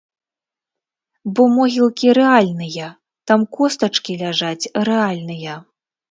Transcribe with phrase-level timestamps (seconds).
[1.33, 2.87] Бо могілкі рэальныя,
[3.31, 5.53] там костачкі ляжаць рэальныя.